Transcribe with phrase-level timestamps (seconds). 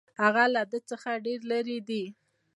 [0.55, 2.03] له ده څخه ډېر لرې دي.